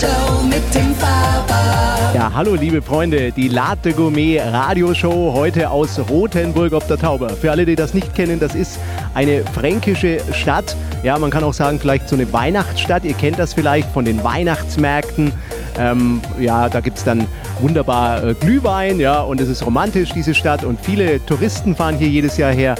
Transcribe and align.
Show 0.00 0.42
mit 0.48 0.62
dem 0.74 0.94
Faber. 0.94 2.14
Ja, 2.14 2.32
hallo 2.34 2.54
liebe 2.54 2.80
Freunde, 2.80 3.32
die 3.32 3.48
Latte 3.48 3.92
Gourmet 3.92 4.40
Radioshow 4.40 5.34
heute 5.34 5.68
aus 5.68 6.00
Rothenburg 6.08 6.72
ob 6.72 6.88
der 6.88 6.96
Tauber. 6.96 7.28
Für 7.28 7.50
alle, 7.50 7.66
die 7.66 7.76
das 7.76 7.92
nicht 7.92 8.14
kennen, 8.14 8.40
das 8.40 8.54
ist 8.54 8.80
eine 9.12 9.44
fränkische 9.44 10.20
Stadt. 10.32 10.74
Ja, 11.02 11.18
man 11.18 11.30
kann 11.30 11.44
auch 11.44 11.52
sagen, 11.52 11.78
vielleicht 11.78 12.08
so 12.08 12.16
eine 12.16 12.32
Weihnachtsstadt. 12.32 13.04
Ihr 13.04 13.12
kennt 13.12 13.38
das 13.38 13.52
vielleicht 13.52 13.90
von 13.92 14.06
den 14.06 14.24
Weihnachtsmärkten. 14.24 15.32
Ähm, 15.78 16.22
ja, 16.38 16.70
da 16.70 16.80
gibt 16.80 16.96
es 16.96 17.04
dann 17.04 17.26
wunderbar 17.60 18.24
äh, 18.24 18.34
Glühwein, 18.34 19.00
ja, 19.00 19.20
und 19.20 19.38
es 19.38 19.50
ist 19.50 19.66
romantisch, 19.66 20.12
diese 20.14 20.34
Stadt. 20.34 20.64
Und 20.64 20.80
viele 20.80 21.24
Touristen 21.26 21.76
fahren 21.76 21.96
hier 21.98 22.08
jedes 22.08 22.38
Jahr 22.38 22.52
her. 22.52 22.74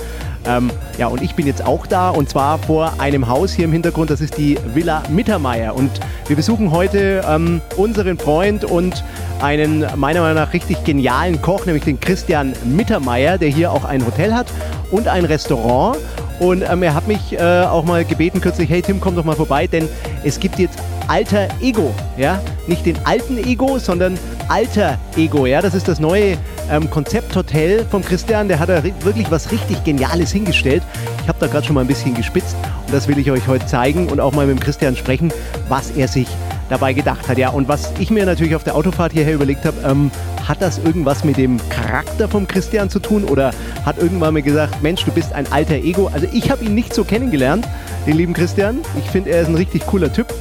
Ähm, 0.47 0.71
ja, 0.99 1.07
und 1.09 1.23
ich 1.23 1.35
bin 1.35 1.47
jetzt 1.47 1.65
auch 1.65 1.87
da 1.87 2.11
und 2.11 2.29
zwar 2.29 2.59
vor 2.59 2.95
einem 2.99 3.29
Haus 3.29 3.53
hier 3.53 3.67
im 3.67 3.73
Hintergrund, 3.73 4.11
das 4.11 4.21
ist 4.21 4.39
die 4.39 4.59
Villa 4.75 5.03
Mittermeier. 5.09 5.75
Und 5.75 5.91
wir 6.27 6.37
besuchen 6.37 6.71
heute 6.71 7.23
ähm, 7.29 7.61
unseren 7.77 8.19
Freund 8.19 8.65
und 8.65 9.05
einen 9.41 9.87
meiner 9.97 10.21
Meinung 10.21 10.37
nach 10.37 10.53
richtig 10.53 10.85
genialen 10.85 11.41
Koch, 11.43 11.67
nämlich 11.67 11.85
den 11.85 12.01
Christian 12.01 12.55
Mittermeier, 12.65 13.39
der 13.39 13.49
hier 13.49 13.71
auch 13.73 13.85
ein 13.85 14.05
Hotel 14.05 14.35
hat 14.35 14.47
und 14.91 15.09
ein 15.09 15.25
Restaurant. 15.25 15.99
Und 16.39 16.63
ähm, 16.63 16.83
er 16.83 16.95
hat 16.95 17.07
mich 17.07 17.39
äh, 17.39 17.65
auch 17.65 17.85
mal 17.85 18.05
gebeten 18.05 18.41
kürzlich, 18.41 18.71
hey 18.71 18.81
Tim, 18.81 18.99
komm 19.01 19.15
doch 19.15 19.25
mal 19.25 19.37
vorbei, 19.37 19.67
denn 19.67 19.89
es 20.25 20.41
gibt 20.41 20.59
jetzt 20.59 20.79
Alter 21.11 21.49
Ego, 21.61 21.93
ja, 22.17 22.41
nicht 22.69 22.87
den 22.87 22.97
alten 23.05 23.37
Ego, 23.37 23.81
sondern 23.81 24.17
Alter 24.47 24.97
Ego, 25.17 25.45
ja, 25.45 25.61
das 25.61 25.75
ist 25.75 25.89
das 25.89 25.99
neue 25.99 26.37
ähm, 26.71 26.89
Konzepthotel 26.89 27.85
vom 27.91 28.05
Christian, 28.05 28.47
der 28.47 28.61
hat 28.61 28.69
da 28.69 28.85
wirklich 28.85 29.29
was 29.29 29.51
richtig 29.51 29.83
Geniales 29.83 30.31
hingestellt. 30.31 30.85
Ich 31.23 31.29
habe 31.29 31.37
da 31.41 31.49
gerade 31.49 31.67
schon 31.67 31.75
mal 31.75 31.81
ein 31.81 31.89
bisschen 31.89 32.15
gespitzt 32.15 32.55
und 32.87 32.95
das 32.95 33.09
will 33.09 33.19
ich 33.19 33.29
euch 33.29 33.49
heute 33.49 33.67
zeigen 33.67 34.07
und 34.07 34.21
auch 34.21 34.31
mal 34.31 34.47
mit 34.47 34.57
dem 34.57 34.63
Christian 34.63 34.95
sprechen, 34.95 35.33
was 35.69 35.91
er 35.91 36.07
sich 36.07 36.29
dabei 36.69 36.93
gedacht 36.93 37.29
hat. 37.29 37.39
Ja, 37.39 37.49
und 37.49 37.67
was 37.67 37.93
ich 37.99 38.13
mir 38.13 38.25
natürlich 38.25 38.55
auf 38.55 38.63
der 38.63 38.77
Autofahrt 38.77 39.13
hierher 39.13 39.35
überlegt 39.35 39.65
habe, 39.65 39.79
ähm, 39.85 40.13
hat 40.47 40.63
das 40.63 40.79
irgendwas 40.79 41.25
mit 41.25 41.39
dem 41.39 41.59
Charakter 41.71 42.29
vom 42.29 42.47
Christian 42.47 42.89
zu 42.89 43.01
tun 43.01 43.25
oder 43.25 43.51
hat 43.85 43.99
irgendwann 43.99 44.35
mir 44.35 44.43
gesagt, 44.43 44.81
Mensch, 44.81 45.05
du 45.05 45.11
bist 45.11 45.33
ein 45.33 45.51
alter 45.51 45.75
Ego. 45.75 46.09
Also 46.13 46.29
ich 46.33 46.53
habe 46.53 46.65
ihn 46.65 46.77
nicht 46.77 46.95
so 46.95 47.03
kennengelernt, 47.03 47.67
den 48.07 48.17
lieben 48.17 48.33
Christian. 48.33 48.79
Ich 48.97 49.11
finde, 49.11 49.31
er 49.31 49.43
ist 49.43 49.49
ein 49.49 49.57
richtig 49.57 49.85
cooler 49.87 50.13
Typ. 50.13 50.33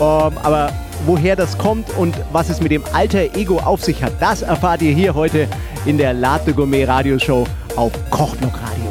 Ähm, 0.00 0.32
aber 0.42 0.72
woher 1.06 1.36
das 1.36 1.56
kommt 1.58 1.90
und 1.96 2.14
was 2.32 2.48
es 2.48 2.60
mit 2.60 2.70
dem 2.70 2.84
alter 2.92 3.34
Ego 3.36 3.58
auf 3.58 3.84
sich 3.84 4.02
hat, 4.02 4.12
das 4.20 4.42
erfahrt 4.42 4.82
ihr 4.82 4.92
hier 4.92 5.14
heute 5.14 5.48
in 5.86 5.98
der 5.98 6.12
Latte 6.12 6.52
Gourmet 6.52 6.84
Radioshow 6.84 7.46
auf 7.76 7.92
Kochblock 8.10 8.54
Radio. 8.54 8.88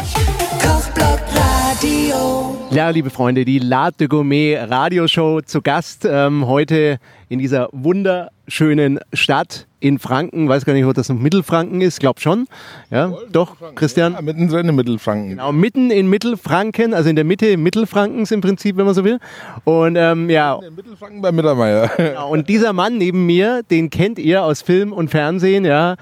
Kochblock 0.59 1.19
Radio. 1.35 2.58
Ja, 2.72 2.89
liebe 2.89 3.09
Freunde, 3.09 3.45
die 3.45 3.59
Latte 3.59 4.08
Gourmet 4.08 4.58
Radioshow 4.58 5.41
zu 5.41 5.61
Gast 5.61 6.05
ähm, 6.09 6.47
heute 6.47 6.97
in 7.30 7.39
dieser 7.39 7.69
wunderschönen 7.72 9.00
Stadt 9.13 9.67
in 9.80 10.00
Franken. 10.00 10.50
Weiß 10.50 10.66
gar 10.66 10.73
nicht, 10.73 10.86
ob 10.86 10.94
das 10.94 11.09
noch 11.09 11.17
Mittelfranken 11.17 11.81
ist. 11.81 12.00
Glaub 12.00 12.20
schon. 12.20 12.47
Ja, 12.89 13.14
doch, 13.31 13.56
Christian. 13.75 14.14
Ja, 14.14 14.22
mittendrin 14.22 14.67
in 14.67 14.75
Mittelfranken. 14.75 15.30
Genau, 15.31 15.52
mitten 15.52 15.92
in 15.92 16.09
Mittelfranken, 16.09 16.94
also 16.94 17.09
in 17.09 17.16
der 17.16 17.25
Mitte 17.25 17.58
Mittelfrankens 17.58 18.31
im 18.31 18.42
Prinzip, 18.42 18.78
wenn 18.78 18.86
man 18.86 18.95
so 18.95 19.03
will. 19.03 19.19
Und 19.64 19.95
ähm, 19.95 20.30
ja, 20.30 20.59
In 20.66 20.75
Mittelfranken 20.75 21.22
bei 21.22 21.31
Mittermeier. 21.31 21.89
Genau, 21.97 22.30
und 22.31 22.50
dieser 22.50 22.73
Mann 22.73 22.97
neben 22.97 23.25
mir, 23.25 23.64
den 23.69 23.89
kennt 23.89 24.19
ihr 24.19 24.44
aus 24.44 24.61
Film 24.61 24.94
und 24.94 25.09
Fernsehen, 25.09 25.66
ja. 25.66 25.95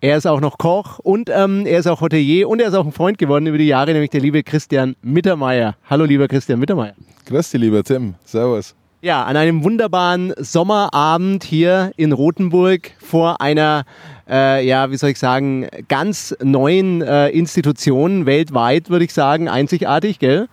Er 0.00 0.16
ist 0.16 0.26
auch 0.26 0.40
noch 0.40 0.58
Koch 0.58 0.98
und 0.98 1.30
ähm, 1.32 1.64
er 1.64 1.78
ist 1.78 1.86
auch 1.86 2.00
Hotelier 2.00 2.48
und 2.48 2.60
er 2.60 2.68
ist 2.68 2.74
auch 2.74 2.84
ein 2.84 2.92
Freund 2.92 3.18
geworden 3.18 3.46
über 3.46 3.56
die 3.56 3.68
Jahre, 3.68 3.92
nämlich 3.92 4.10
der 4.10 4.20
liebe 4.20 4.42
Christian 4.42 4.96
Mittermeier. 5.00 5.76
Hallo, 5.88 6.04
lieber 6.04 6.26
Christian 6.26 6.58
Mittermeier. 6.58 6.94
Grüß 7.26 7.50
dich, 7.50 7.60
lieber 7.60 7.84
Tim. 7.84 8.14
Servus. 8.24 8.74
Ja, 9.04 9.24
an 9.24 9.36
einem 9.36 9.64
wunderbaren 9.64 10.32
Sommerabend 10.38 11.42
hier 11.42 11.90
in 11.96 12.12
Rothenburg 12.12 12.92
vor 13.00 13.40
einer, 13.40 13.82
äh, 14.30 14.64
ja, 14.64 14.92
wie 14.92 14.96
soll 14.96 15.10
ich 15.10 15.18
sagen, 15.18 15.66
ganz 15.88 16.36
neuen 16.40 17.02
äh, 17.02 17.28
Institution 17.30 18.26
weltweit, 18.26 18.90
würde 18.90 19.04
ich 19.04 19.12
sagen, 19.12 19.48
einzigartig, 19.48 20.20
gell? 20.20 20.46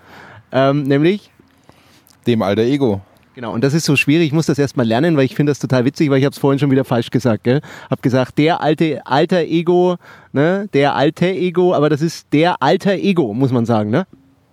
Ähm, 0.51 0.81
nämlich 0.81 1.29
Dem 2.25 2.41
alter 2.41 2.63
Ego. 2.63 3.01
Genau, 3.35 3.53
und 3.53 3.63
das 3.63 3.75
ist 3.75 3.85
so 3.85 3.95
schwierig. 3.95 4.25
Ich 4.25 4.33
muss 4.33 4.47
das 4.47 4.57
erstmal 4.57 4.87
lernen, 4.87 5.15
weil 5.15 5.25
ich 5.25 5.35
finde 5.35 5.51
das 5.51 5.59
total 5.59 5.85
witzig, 5.85 6.09
weil 6.09 6.17
ich 6.17 6.25
habe 6.25 6.33
es 6.33 6.39
vorhin 6.39 6.57
schon 6.57 6.71
wieder 6.71 6.85
falsch 6.85 7.11
gesagt. 7.11 7.43
Gell? 7.43 7.61
Hab 7.91 8.01
gesagt, 8.01 8.39
der 8.39 8.61
alte 8.61 9.05
alter 9.05 9.41
Ego, 9.41 9.97
ne? 10.31 10.67
der 10.73 10.95
alte 10.95 11.29
Ego, 11.29 11.75
aber 11.75 11.89
das 11.89 12.01
ist 12.01 12.25
der 12.33 12.63
alter 12.63 12.93
Ego, 12.93 13.31
muss 13.31 13.51
man 13.51 13.67
sagen. 13.67 13.91
Ne? 13.91 14.07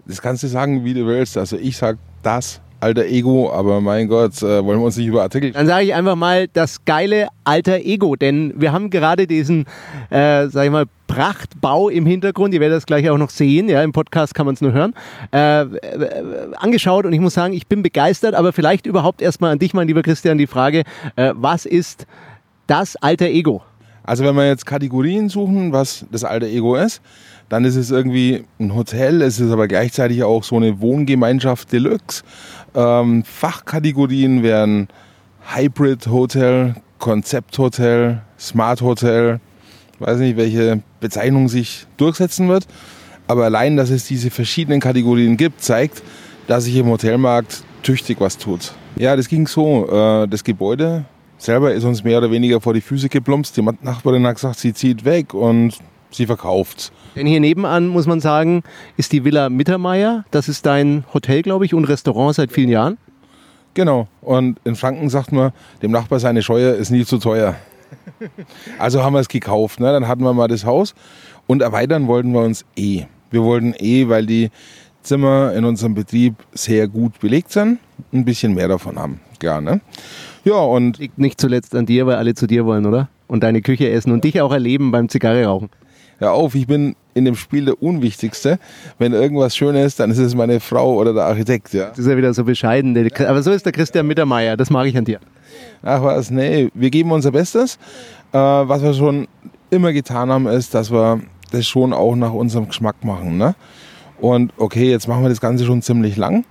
Das 0.04 0.20
kannst 0.20 0.42
du 0.42 0.48
sagen, 0.48 0.84
wie 0.84 0.92
du 0.92 1.06
willst. 1.06 1.38
Also 1.38 1.56
ich 1.56 1.78
sag 1.78 1.96
das 2.22 2.60
alter 2.80 3.06
Ego, 3.06 3.52
aber 3.52 3.80
mein 3.80 4.08
Gott, 4.08 4.42
äh, 4.42 4.64
wollen 4.64 4.78
wir 4.78 4.86
uns 4.86 4.96
nicht 4.96 5.06
über 5.06 5.22
Artikel... 5.22 5.52
Dann 5.52 5.66
sage 5.66 5.84
ich 5.84 5.94
einfach 5.94 6.16
mal 6.16 6.48
das 6.48 6.84
geile 6.84 7.28
alter 7.44 7.78
Ego, 7.78 8.16
denn 8.16 8.52
wir 8.56 8.72
haben 8.72 8.90
gerade 8.90 9.26
diesen, 9.26 9.66
äh, 10.10 10.48
sag 10.48 10.64
ich 10.64 10.70
mal, 10.70 10.84
Prachtbau 11.06 11.88
im 11.88 12.04
Hintergrund, 12.04 12.52
ihr 12.52 12.60
werdet 12.60 12.76
das 12.76 12.86
gleich 12.86 13.08
auch 13.08 13.18
noch 13.18 13.30
sehen, 13.30 13.68
ja, 13.68 13.82
im 13.82 13.92
Podcast 13.92 14.34
kann 14.34 14.46
man 14.46 14.54
es 14.54 14.60
nur 14.60 14.72
hören, 14.72 14.94
äh, 15.32 15.62
äh, 15.62 16.54
angeschaut 16.56 17.06
und 17.06 17.12
ich 17.12 17.20
muss 17.20 17.34
sagen, 17.34 17.54
ich 17.54 17.66
bin 17.66 17.82
begeistert, 17.82 18.34
aber 18.34 18.52
vielleicht 18.52 18.86
überhaupt 18.86 19.22
erstmal 19.22 19.52
an 19.52 19.58
dich, 19.58 19.72
mein 19.72 19.86
lieber 19.86 20.02
Christian, 20.02 20.38
die 20.38 20.46
Frage, 20.46 20.82
äh, 21.16 21.32
was 21.34 21.64
ist 21.66 22.06
das 22.66 22.96
alter 22.96 23.26
Ego? 23.26 23.62
Also 24.06 24.24
wenn 24.24 24.36
wir 24.36 24.46
jetzt 24.46 24.64
Kategorien 24.64 25.28
suchen, 25.28 25.72
was 25.72 26.06
das 26.12 26.22
alter 26.22 26.46
Ego 26.46 26.76
ist, 26.76 27.02
dann 27.48 27.64
ist 27.64 27.74
es 27.74 27.90
irgendwie 27.90 28.44
ein 28.60 28.74
Hotel, 28.74 29.20
es 29.20 29.40
ist 29.40 29.50
aber 29.50 29.66
gleichzeitig 29.66 30.22
auch 30.22 30.44
so 30.44 30.56
eine 30.56 30.80
Wohngemeinschaft 30.80 31.72
Deluxe. 31.72 32.22
Ähm, 32.74 33.24
Fachkategorien 33.24 34.44
wären 34.44 34.88
Hybrid 35.54 36.06
Hotel, 36.06 36.76
Konzept 36.98 37.58
Hotel, 37.58 38.22
Smart 38.38 38.80
Hotel, 38.80 39.40
weiß 39.98 40.18
nicht, 40.18 40.36
welche 40.36 40.82
Bezeichnung 41.00 41.48
sich 41.48 41.86
durchsetzen 41.96 42.48
wird. 42.48 42.66
Aber 43.26 43.44
allein, 43.44 43.76
dass 43.76 43.90
es 43.90 44.06
diese 44.06 44.30
verschiedenen 44.30 44.80
Kategorien 44.80 45.36
gibt, 45.36 45.62
zeigt, 45.62 46.02
dass 46.46 46.64
sich 46.64 46.76
im 46.76 46.86
Hotelmarkt 46.86 47.64
tüchtig 47.82 48.20
was 48.20 48.38
tut. 48.38 48.72
Ja, 48.96 49.16
das 49.16 49.28
ging 49.28 49.48
so. 49.48 49.88
Äh, 49.88 50.28
das 50.28 50.44
Gebäude 50.44 51.04
selber 51.38 51.72
ist 51.72 51.84
uns 51.84 52.04
mehr 52.04 52.18
oder 52.18 52.30
weniger 52.30 52.60
vor 52.60 52.74
die 52.74 52.80
Füße 52.80 53.08
geplumpst. 53.08 53.56
Die 53.56 53.62
Nachbarin 53.62 54.26
hat 54.26 54.36
gesagt, 54.36 54.58
sie 54.58 54.72
zieht 54.72 55.04
weg 55.04 55.34
und 55.34 55.78
sie 56.10 56.26
verkauft. 56.26 56.92
Denn 57.14 57.26
hier 57.26 57.40
nebenan, 57.40 57.88
muss 57.88 58.06
man 58.06 58.20
sagen, 58.20 58.62
ist 58.96 59.12
die 59.12 59.24
Villa 59.24 59.48
Mittermeier. 59.48 60.24
Das 60.30 60.48
ist 60.48 60.66
dein 60.66 61.04
Hotel, 61.12 61.42
glaube 61.42 61.64
ich, 61.64 61.74
und 61.74 61.84
Restaurant 61.84 62.34
seit 62.34 62.52
vielen 62.52 62.68
Jahren. 62.68 62.98
Genau. 63.74 64.08
Und 64.22 64.58
in 64.64 64.76
Franken 64.76 65.10
sagt 65.10 65.32
man, 65.32 65.52
dem 65.82 65.90
Nachbar 65.90 66.18
seine 66.18 66.42
Scheue 66.42 66.70
ist 66.70 66.90
nie 66.90 67.04
zu 67.04 67.18
teuer. 67.18 67.56
Also 68.78 69.02
haben 69.02 69.12
wir 69.12 69.20
es 69.20 69.28
gekauft. 69.28 69.80
Ne? 69.80 69.92
Dann 69.92 70.08
hatten 70.08 70.22
wir 70.22 70.32
mal 70.32 70.48
das 70.48 70.64
Haus 70.64 70.94
und 71.46 71.62
erweitern 71.62 72.06
wollten 72.06 72.32
wir 72.32 72.40
uns 72.40 72.64
eh. 72.76 73.04
Wir 73.30 73.42
wollten 73.42 73.74
eh, 73.78 74.08
weil 74.08 74.26
die 74.26 74.50
Zimmer 75.06 75.52
in 75.54 75.64
unserem 75.64 75.94
Betrieb 75.94 76.34
sehr 76.52 76.88
gut 76.88 77.18
belegt 77.20 77.52
sind, 77.52 77.78
ein 78.12 78.24
bisschen 78.24 78.54
mehr 78.54 78.68
davon 78.68 78.98
haben. 78.98 79.20
Klar, 79.38 79.60
ne? 79.60 79.80
Ja, 80.44 80.54
und 80.54 80.98
Liegt 80.98 81.18
nicht 81.18 81.40
zuletzt 81.40 81.74
an 81.74 81.86
dir, 81.86 82.06
weil 82.06 82.16
alle 82.16 82.34
zu 82.34 82.46
dir 82.46 82.66
wollen, 82.66 82.86
oder? 82.86 83.08
Und 83.26 83.42
deine 83.42 83.62
Küche 83.62 83.90
essen 83.90 84.12
und 84.12 84.24
dich 84.24 84.40
auch 84.40 84.52
erleben 84.52 84.92
beim 84.92 85.08
Zigarre 85.08 85.44
rauchen. 85.44 85.70
hör 86.18 86.32
auf, 86.32 86.54
ich 86.54 86.66
bin 86.66 86.94
in 87.14 87.24
dem 87.24 87.34
Spiel 87.34 87.64
der 87.64 87.82
Unwichtigste. 87.82 88.58
Wenn 88.98 89.12
irgendwas 89.12 89.56
schön 89.56 89.74
ist, 89.74 90.00
dann 90.00 90.10
ist 90.10 90.18
es 90.18 90.34
meine 90.34 90.60
Frau 90.60 90.94
oder 90.94 91.12
der 91.14 91.24
Architekt. 91.24 91.72
Ja. 91.72 91.88
Das 91.88 91.98
ist 91.98 92.06
ja 92.06 92.16
wieder 92.16 92.34
so 92.34 92.44
bescheiden. 92.44 92.96
Aber 93.26 93.42
so 93.42 93.50
ist 93.50 93.64
der 93.64 93.72
Christian 93.72 94.06
Mittermeier. 94.06 94.56
Das 94.56 94.70
mag 94.70 94.86
ich 94.86 94.96
an 94.96 95.04
dir. 95.04 95.20
Ach 95.82 96.02
was, 96.02 96.30
nee, 96.30 96.70
wir 96.74 96.90
geben 96.90 97.12
unser 97.12 97.32
Bestes. 97.32 97.78
Äh, 98.32 98.38
was 98.38 98.82
wir 98.82 98.94
schon 98.94 99.28
immer 99.70 99.92
getan 99.92 100.30
haben, 100.30 100.46
ist, 100.46 100.74
dass 100.74 100.90
wir 100.90 101.20
das 101.50 101.66
schon 101.66 101.92
auch 101.92 102.14
nach 102.16 102.32
unserem 102.32 102.68
Geschmack 102.68 103.04
machen. 103.04 103.38
Ne? 103.38 103.54
Und 104.20 104.52
okay, 104.56 104.90
jetzt 104.90 105.08
machen 105.08 105.22
wir 105.22 105.28
das 105.28 105.40
Ganze 105.40 105.64
schon 105.64 105.82
ziemlich 105.82 106.16
lang. 106.16 106.44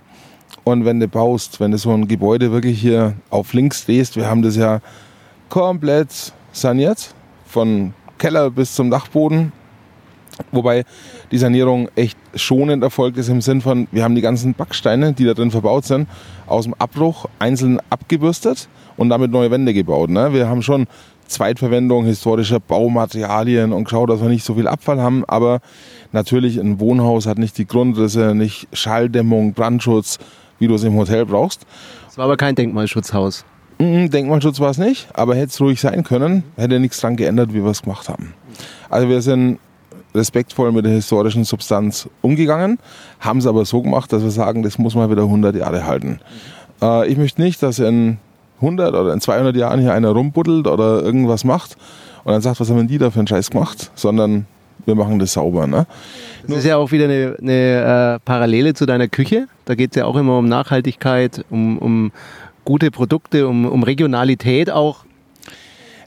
Und 0.64 0.84
wenn 0.84 1.00
du 1.00 1.08
baust, 1.08 1.60
wenn 1.60 1.70
du 1.70 1.78
so 1.78 1.92
ein 1.92 2.08
Gebäude 2.08 2.52
wirklich 2.52 2.80
hier 2.80 3.14
auf 3.30 3.52
links 3.52 3.84
drehst, 3.84 4.16
wir 4.16 4.28
haben 4.28 4.42
das 4.42 4.56
ja 4.56 4.80
komplett 5.48 6.32
saniert, 6.52 7.14
von 7.46 7.94
Keller 8.18 8.50
bis 8.50 8.74
zum 8.74 8.90
Dachboden. 8.90 9.52
Wobei 10.52 10.84
die 11.30 11.38
Sanierung 11.38 11.88
echt 11.94 12.18
schonend 12.34 12.82
erfolgt 12.82 13.16
ist 13.16 13.28
im 13.28 13.40
Sinn 13.40 13.60
von, 13.60 13.88
wir 13.90 14.04
haben 14.04 14.14
die 14.14 14.20
ganzen 14.20 14.54
Backsteine, 14.54 15.12
die 15.12 15.24
da 15.24 15.32
drin 15.32 15.50
verbaut 15.50 15.86
sind, 15.86 16.08
aus 16.46 16.64
dem 16.64 16.74
Abbruch 16.74 17.26
einzeln 17.38 17.80
abgebürstet 17.88 18.68
und 18.96 19.08
damit 19.08 19.30
neue 19.30 19.50
Wände 19.50 19.72
gebaut. 19.72 20.10
Ne? 20.10 20.32
Wir 20.34 20.48
haben 20.48 20.62
schon 20.62 20.86
Zweitverwendung 21.28 22.04
historischer 22.04 22.60
Baumaterialien 22.60 23.72
und 23.72 23.84
geschaut, 23.84 24.10
dass 24.10 24.20
wir 24.20 24.28
nicht 24.28 24.44
so 24.44 24.54
viel 24.54 24.68
Abfall 24.68 25.00
haben. 25.00 25.24
Aber 25.26 25.60
natürlich, 26.12 26.58
ein 26.58 26.80
Wohnhaus 26.80 27.26
hat 27.26 27.38
nicht 27.38 27.58
die 27.58 27.66
Grundrisse, 27.66 28.34
nicht 28.34 28.68
Schalldämmung, 28.72 29.52
Brandschutz, 29.52 30.18
wie 30.58 30.68
du 30.68 30.74
es 30.74 30.84
im 30.84 30.96
Hotel 30.96 31.26
brauchst. 31.26 31.66
Es 32.08 32.18
war 32.18 32.24
aber 32.26 32.36
kein 32.36 32.54
Denkmalschutzhaus. 32.54 33.44
Denkmalschutz 33.78 34.58
war 34.60 34.70
es 34.70 34.78
nicht, 34.78 35.08
aber 35.12 35.34
hätte 35.34 35.48
es 35.48 35.60
ruhig 35.60 35.80
sein 35.80 36.02
können, 36.02 36.44
hätte 36.56 36.80
nichts 36.80 37.00
dran 37.00 37.16
geändert, 37.16 37.52
wie 37.52 37.62
wir 37.62 37.70
es 37.70 37.82
gemacht 37.82 38.08
haben. 38.08 38.32
Also 38.88 39.08
wir 39.08 39.20
sind 39.20 39.58
respektvoll 40.14 40.72
mit 40.72 40.86
der 40.86 40.92
historischen 40.92 41.44
Substanz 41.44 42.08
umgegangen, 42.22 42.78
haben 43.20 43.38
es 43.38 43.46
aber 43.46 43.66
so 43.66 43.82
gemacht, 43.82 44.12
dass 44.12 44.22
wir 44.22 44.30
sagen, 44.30 44.62
das 44.62 44.78
muss 44.78 44.94
mal 44.94 45.10
wieder 45.10 45.24
100 45.24 45.54
Jahre 45.56 45.84
halten. 45.84 46.20
Äh, 46.80 47.06
ich 47.08 47.18
möchte 47.18 47.42
nicht, 47.42 47.62
dass 47.62 47.78
in 47.78 48.16
100 48.56 48.94
oder 48.94 49.12
in 49.12 49.20
200 49.20 49.56
Jahren 49.56 49.80
hier 49.80 49.92
einer 49.92 50.10
rumbuddelt 50.10 50.66
oder 50.66 51.02
irgendwas 51.02 51.44
macht 51.44 51.76
und 52.24 52.32
dann 52.32 52.42
sagt, 52.42 52.60
was 52.60 52.70
haben 52.70 52.78
denn 52.78 52.88
die 52.88 52.98
da 52.98 53.10
für 53.10 53.20
einen 53.20 53.28
Scheiß 53.28 53.50
gemacht, 53.50 53.90
sondern 53.94 54.46
wir 54.84 54.94
machen 54.94 55.18
das 55.18 55.32
sauber. 55.32 55.66
Ne? 55.66 55.86
Das 56.46 56.58
ist 56.58 56.64
ja 56.64 56.76
auch 56.76 56.92
wieder 56.92 57.04
eine, 57.04 57.36
eine 57.40 58.16
äh, 58.16 58.18
Parallele 58.24 58.74
zu 58.74 58.86
deiner 58.86 59.08
Küche. 59.08 59.48
Da 59.64 59.74
geht 59.74 59.90
es 59.90 59.96
ja 59.96 60.06
auch 60.06 60.16
immer 60.16 60.38
um 60.38 60.46
Nachhaltigkeit, 60.46 61.44
um, 61.50 61.78
um 61.78 62.12
gute 62.64 62.90
Produkte, 62.90 63.48
um, 63.48 63.66
um 63.66 63.82
Regionalität 63.82 64.70
auch. 64.70 65.04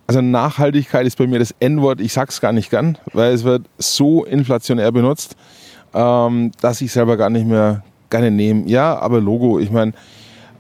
Also 0.07 0.21
Nachhaltigkeit 0.21 1.05
ist 1.05 1.17
bei 1.17 1.27
mir 1.27 1.39
das 1.39 1.53
N-Wort, 1.59 2.01
ich 2.01 2.13
sag's 2.13 2.41
gar 2.41 2.51
nicht 2.51 2.71
gern, 2.71 2.97
weil 3.13 3.31
es 3.33 3.43
wird 3.43 3.67
so 3.77 4.25
inflationär 4.25 4.91
benutzt, 4.91 5.35
ähm, 5.93 6.51
dass 6.61 6.81
ich 6.81 6.91
selber 6.91 7.15
gar 7.15 7.29
nicht 7.29 7.45
mehr 7.45 7.83
gerne 8.09 8.31
nehme. 8.31 8.67
Ja, 8.67 8.97
aber 8.97 9.21
Logo, 9.21 9.59
ich 9.59 9.69
meine, 9.69 9.93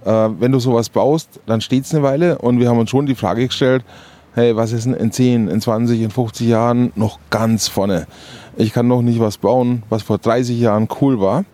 äh, 0.05 0.29
wenn 0.39 0.51
du 0.51 0.59
sowas 0.59 0.89
baust, 0.89 1.39
dann 1.45 1.61
steht's 1.61 1.93
eine 1.93 2.03
Weile 2.03 2.37
und 2.37 2.59
wir 2.59 2.69
haben 2.69 2.79
uns 2.79 2.89
schon 2.89 3.05
die 3.05 3.15
Frage 3.15 3.47
gestellt, 3.47 3.83
hey, 4.35 4.55
was 4.55 4.71
ist 4.71 4.85
denn 4.85 4.93
in 4.93 5.11
10, 5.11 5.47
in 5.47 5.61
20, 5.61 6.01
in 6.01 6.11
50 6.11 6.47
Jahren 6.47 6.91
noch 6.95 7.19
ganz 7.29 7.67
vorne? 7.67 8.07
Ich 8.57 8.73
kann 8.73 8.87
noch 8.87 9.01
nicht 9.01 9.19
was 9.19 9.37
bauen, 9.37 9.83
was 9.89 10.03
vor 10.03 10.17
30 10.17 10.59
Jahren 10.59 10.87
cool 11.01 11.19
war. 11.19 11.45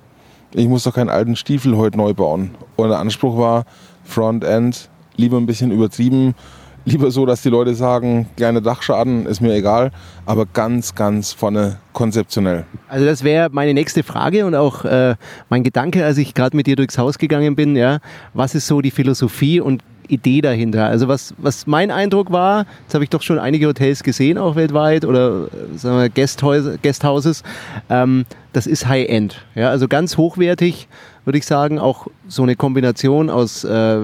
Ich 0.54 0.68
muss 0.68 0.84
doch 0.84 0.94
keinen 0.94 1.10
alten 1.10 1.36
Stiefel 1.36 1.76
heute 1.78 1.98
neu 1.98 2.14
bauen. 2.14 2.52
Und 2.76 2.90
der 2.90 3.00
Anspruch 3.00 3.38
war, 3.38 3.66
Frontend, 4.04 4.90
lieber 5.16 5.38
ein 5.38 5.46
bisschen 5.46 5.72
übertrieben, 5.72 6.36
lieber 6.86 7.12
so, 7.12 7.26
dass 7.26 7.42
die 7.42 7.50
Leute 7.50 7.76
sagen, 7.76 8.28
kleine 8.38 8.62
Dachschaden 8.62 9.26
ist 9.26 9.42
mir 9.42 9.54
egal, 9.54 9.92
aber 10.26 10.46
ganz, 10.46 10.96
ganz 10.96 11.34
vorne 11.34 11.78
konzeptionell. 11.94 12.66
Also 12.88 13.06
das 13.06 13.24
wäre 13.24 13.50
meine 13.52 13.74
nächste 13.74 14.04
Frage 14.04 14.46
und 14.46 14.56
auch 14.56 14.86
äh, 14.86 15.16
mein 15.50 15.64
Gedanke, 15.64 16.06
als 16.06 16.18
ich 16.18 16.34
gerade 16.34 16.56
mit 16.56 16.68
dir 16.68 16.76
durchs 16.76 16.98
Haus 16.98 17.18
gegangen 17.18 17.56
bin. 17.56 17.76
Ja, 17.76 18.00
was 18.34 18.56
ist 18.56 18.68
so 18.68 18.82
die 18.82 18.92
Philosophie 18.92 19.60
und 19.60 19.84
Idee 20.08 20.42
dahinter? 20.42 20.86
Also 20.86 21.08
was, 21.08 21.34
was 21.38 21.66
mein 21.66 21.90
Eindruck 21.90 22.32
war, 22.32 22.66
jetzt 22.84 22.94
habe 22.94 23.04
ich 23.04 23.10
doch 23.10 23.24
schon 23.24 23.40
einige 23.40 23.68
Hotels 23.68 24.04
gesehen, 24.04 24.38
auch 24.38 24.56
weltweit 24.56 25.06
oder 25.06 25.46
äh, 25.46 25.78
sagen 25.78 25.98
wir 25.98 26.10
Guesthäuser, 26.10 26.78
Guesthouses, 26.78 27.44
ähm, 27.90 28.26
das 28.54 28.68
ist 28.68 28.88
High-End. 28.88 29.42
Ja, 29.56 29.70
also 29.70 29.88
ganz 29.88 30.18
hochwertig, 30.18 30.88
würde 31.26 31.40
ich 31.40 31.46
sagen, 31.46 31.80
auch 31.80 32.08
so 32.28 32.44
eine 32.44 32.56
Kombination 32.56 33.30
aus 33.30 33.64
äh, 33.64 34.02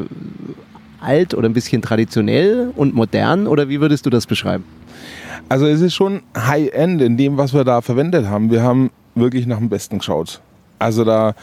alt 1.02 1.34
oder 1.34 1.50
ein 1.50 1.54
bisschen 1.54 1.82
traditionell 1.82 2.72
und 2.76 2.94
modern 2.94 3.48
oder 3.48 3.70
wie 3.70 3.82
würdest 3.82 4.06
du 4.06 4.10
das 4.10 4.26
beschreiben? 4.26 4.64
Also 5.50 5.66
es 5.66 5.82
ist 5.82 5.94
schon 5.94 6.22
High-End 6.38 7.02
in 7.02 7.18
dem, 7.18 7.38
was 7.38 7.54
wir 7.54 7.64
da 7.64 7.82
verwendet 7.82 8.28
haben. 8.28 8.52
Wir 8.52 8.64
haben 8.64 8.92
wirklich 9.16 9.48
nach 9.48 9.58
dem 9.58 9.70
Besten 9.70 9.98
geschaut. 9.98 10.40
Also 10.80 11.04
da 11.04 11.36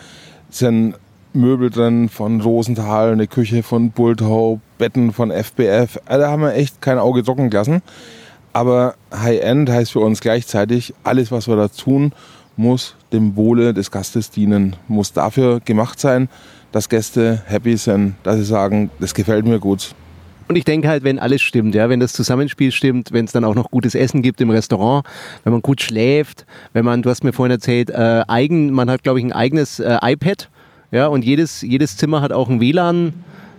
sind 0.50 0.94
Möbel 1.32 1.70
drin 1.70 2.08
von 2.08 2.40
Rosenthal, 2.40 3.12
eine 3.12 3.26
Küche 3.26 3.62
von 3.62 3.90
Bulthope, 3.90 4.60
Betten 4.78 5.12
von 5.12 5.30
FBF. 5.30 6.00
Also 6.06 6.22
da 6.22 6.30
haben 6.30 6.42
wir 6.42 6.54
echt 6.54 6.80
kein 6.80 6.98
Auge 6.98 7.22
trocken 7.22 7.50
gelassen. 7.50 7.82
Aber 8.52 8.94
High-End 9.14 9.68
heißt 9.70 9.92
für 9.92 10.00
uns 10.00 10.20
gleichzeitig, 10.20 10.94
alles, 11.04 11.30
was 11.30 11.46
wir 11.48 11.56
da 11.56 11.68
tun, 11.68 12.12
muss 12.56 12.96
dem 13.12 13.36
Wohle 13.36 13.74
des 13.74 13.90
Gastes 13.90 14.30
dienen, 14.30 14.76
muss 14.86 15.12
dafür 15.12 15.60
gemacht 15.60 15.98
sein, 16.00 16.28
dass 16.72 16.88
Gäste 16.88 17.42
happy 17.46 17.76
sind, 17.76 18.14
dass 18.22 18.36
sie 18.36 18.44
sagen, 18.44 18.90
das 19.00 19.14
gefällt 19.14 19.46
mir 19.46 19.58
gut. 19.58 19.94
Und 20.48 20.56
ich 20.56 20.64
denke 20.64 20.88
halt, 20.88 21.04
wenn 21.04 21.18
alles 21.18 21.42
stimmt, 21.42 21.74
ja, 21.74 21.90
wenn 21.90 22.00
das 22.00 22.14
Zusammenspiel 22.14 22.72
stimmt, 22.72 23.12
wenn 23.12 23.26
es 23.26 23.32
dann 23.32 23.44
auch 23.44 23.54
noch 23.54 23.70
gutes 23.70 23.94
Essen 23.94 24.22
gibt 24.22 24.40
im 24.40 24.48
Restaurant, 24.48 25.06
wenn 25.44 25.52
man 25.52 25.60
gut 25.60 25.82
schläft, 25.82 26.46
wenn 26.72 26.86
man, 26.86 27.02
du 27.02 27.10
hast 27.10 27.22
mir 27.22 27.34
vorhin 27.34 27.50
erzählt, 27.50 27.90
äh, 27.90 28.22
eigen, 28.26 28.72
man 28.72 28.90
hat, 28.90 29.02
glaube 29.02 29.18
ich, 29.18 29.26
ein 29.26 29.32
eigenes 29.32 29.78
äh, 29.78 29.98
iPad, 30.02 30.48
ja, 30.90 31.06
und 31.06 31.22
jedes, 31.22 31.60
jedes 31.60 31.98
Zimmer 31.98 32.22
hat 32.22 32.32
auch 32.32 32.48
ein 32.48 32.60
WLAN. 32.60 33.12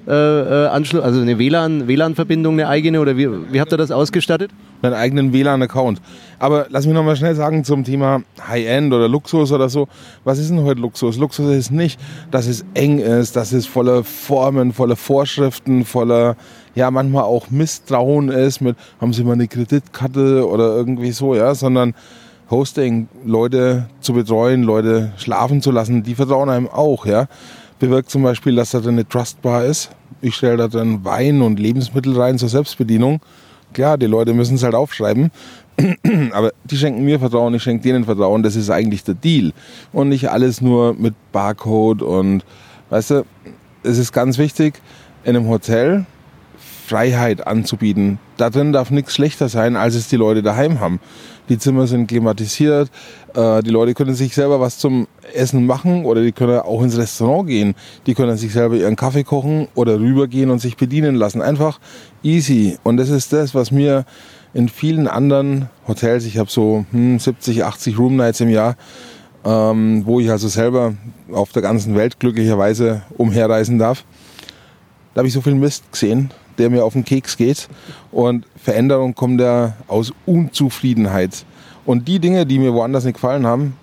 Äh, 0.08 0.12
äh, 0.12 0.68
Anschluss, 0.68 1.04
also 1.04 1.22
eine 1.22 1.38
WLAN, 1.38 1.88
WLAN-Verbindung, 1.88 2.54
eine 2.54 2.68
eigene 2.68 3.00
oder 3.00 3.18
wie, 3.18 3.30
wie 3.52 3.60
habt 3.60 3.72
ihr 3.72 3.78
das 3.78 3.92
ausgestattet? 3.92 4.50
Einen 4.82 4.94
eigenen 4.94 5.34
WLAN-Account. 5.34 6.02
Aber 6.40 6.68
lass 6.70 6.86
mich 6.86 6.96
nochmal 6.96 7.16
schnell 7.16 7.36
sagen 7.36 7.64
zum 7.64 7.84
Thema 7.84 8.24
High-End 8.48 8.94
oder 8.94 9.08
Luxus 9.08 9.52
oder 9.52 9.70
so. 9.70 9.88
Was 10.24 10.40
ist 10.40 10.50
denn 10.50 10.64
heute 10.64 10.82
Luxus? 10.82 11.18
Luxus 11.18 11.54
ist 11.54 11.72
nicht, 11.72 12.00
dass 12.32 12.48
es 12.48 12.66
eng 12.74 13.00
ist, 13.00 13.36
dass 13.36 13.52
es 13.52 13.68
voller 13.68 14.04
Formen, 14.04 14.74
voller 14.74 14.96
Vorschriften, 14.96 15.86
voller, 15.86 16.36
ja, 16.76 16.90
manchmal 16.90 17.24
auch 17.24 17.52
Misstrauen 17.52 18.30
ist 18.30 18.62
mit, 18.62 18.78
haben 19.00 19.14
Sie 19.14 19.24
mal 19.24 19.34
eine 19.34 19.48
Kreditkarte 19.48 20.48
oder 20.48 20.76
irgendwie 20.76 21.12
so, 21.12 21.36
ja, 21.36 21.54
sondern 21.54 21.94
Hosting, 22.50 23.10
Leute 23.26 23.90
zu 24.00 24.14
betreuen, 24.14 24.64
Leute 24.64 25.14
schlafen 25.18 25.62
zu 25.62 25.70
lassen, 25.70 26.02
die 26.02 26.16
vertrauen 26.16 26.50
einem 26.50 26.68
auch, 26.68 27.06
ja. 27.06 27.28
Bewirkt 27.80 28.10
zum 28.10 28.24
Beispiel, 28.24 28.56
dass 28.56 28.72
da 28.72 28.80
eine 28.80 29.08
Trustbar 29.08 29.66
ist. 29.66 29.92
Ich 30.22 30.36
stelle 30.36 30.58
da 30.58 30.68
dann 30.68 31.06
Wein 31.06 31.42
und 31.42 31.60
Lebensmittel 31.60 32.20
rein 32.20 32.38
zur 32.38 32.50
Selbstbedienung. 32.50 33.22
Klar, 33.74 33.98
die 33.98 34.08
Leute 34.08 34.34
müssen 34.34 34.56
es 34.56 34.64
halt 34.64 34.76
aufschreiben. 34.76 35.32
Aber 36.32 36.52
die 36.66 36.78
schenken 36.78 37.06
mir 37.06 37.20
Vertrauen, 37.20 37.54
ich 37.54 37.64
schenke 37.64 37.84
denen 37.84 38.04
Vertrauen. 38.04 38.44
Das 38.44 38.56
ist 38.56 38.70
eigentlich 38.70 39.04
der 39.04 39.16
Deal. 39.16 39.54
Und 39.94 40.10
nicht 40.10 40.30
alles 40.30 40.60
nur 40.62 40.94
mit 40.94 41.14
Barcode 41.32 42.02
und, 42.02 42.44
weißt 42.90 43.12
du, 43.12 43.26
es 43.84 43.98
ist 43.98 44.12
ganz 44.12 44.38
wichtig, 44.38 44.82
in 45.24 45.36
einem 45.36 45.48
Hotel 45.48 46.06
Freiheit 46.90 47.46
anzubieten. 47.46 48.18
Da 48.38 48.50
drin 48.50 48.74
darf 48.74 48.90
nichts 48.90 49.14
schlechter 49.14 49.48
sein, 49.48 49.76
als 49.76 49.94
es 49.94 50.08
die 50.08 50.16
Leute 50.16 50.42
daheim 50.42 50.80
haben. 50.80 51.00
Die 51.48 51.60
Zimmer 51.60 51.86
sind 51.86 52.08
klimatisiert, 52.08 52.90
äh, 53.36 53.62
die 53.62 53.70
Leute 53.70 53.94
können 53.94 54.16
sich 54.16 54.34
selber 54.34 54.60
was 54.60 54.80
zum 54.80 55.08
Essen 55.34 55.68
machen 55.68 56.06
oder 56.06 56.24
die 56.24 56.32
können 56.32 56.60
auch 56.60 56.82
ins 56.82 56.98
Restaurant 56.98 57.48
gehen. 57.48 57.76
Die 58.08 58.16
können 58.16 58.38
sich 58.38 58.54
selber 58.54 58.76
ihren 58.76 58.96
Kaffee 58.96 59.24
kochen 59.24 59.68
oder 59.76 60.00
rübergehen 60.00 60.50
und 60.50 60.60
sich 60.60 60.78
bedienen 60.78 61.14
lassen. 61.14 61.44
Einfach 61.44 61.80
easy. 62.24 62.80
Und 62.82 62.98
das 62.98 63.10
ist 63.10 63.34
das, 63.34 63.54
was 63.54 63.70
mir 63.70 64.06
in 64.56 64.68
vielen 64.68 65.08
anderen 65.08 65.70
Hotels, 65.88 66.26
ich 66.26 66.40
habe 66.40 66.50
so 66.50 66.86
hm, 66.92 67.20
70, 67.20 67.66
80 67.66 68.00
Room 68.00 68.16
Nights 68.16 68.42
im 68.42 68.50
Jahr, 68.50 68.78
ähm, 69.46 70.08
wo 70.08 70.20
ich 70.20 70.32
also 70.32 70.48
selber 70.48 70.96
auf 71.32 71.52
der 71.52 71.62
ganzen 71.62 71.96
Welt 71.96 72.20
glücklicherweise 72.20 73.04
umherreisen 73.16 73.78
darf. 73.78 74.06
Da 75.14 75.20
habe 75.20 75.28
ich 75.28 75.34
so 75.34 75.42
viel 75.42 75.56
Mist 75.56 75.92
gesehen, 75.92 76.32
der 76.60 76.70
mir 76.70 76.84
auf 76.84 76.94
den 76.94 77.06
Keks 77.06 77.38
geht. 77.38 77.68
Und 78.12 78.46
Veränderung 78.62 79.16
kommt 79.16 79.42
ja 79.42 79.74
aus 79.88 80.14
Unzufriedenheit. 80.26 81.46
Und 81.86 82.08
die 82.08 82.20
Dinge, 82.20 82.46
die 82.46 82.60
mir 82.60 82.74
woanders 82.74 83.06
nicht 83.06 83.16
gefallen 83.16 83.48
haben, 83.48 83.76